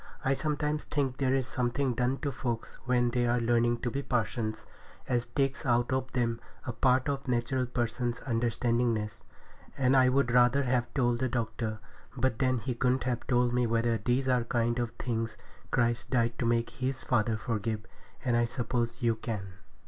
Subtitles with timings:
[0.25, 4.01] I sometimes think there is something done to folks when they are learning to be
[4.01, 4.65] parsons
[5.07, 9.21] as takes out of them a part of a natural person's understandingness;
[9.77, 11.77] and I would rather have told the doctor,
[12.17, 15.37] but then he couldn't have told me whether these are the kind of things
[15.69, 17.85] Christ died to make His Father forgive,
[18.25, 19.53] and I suppose you can.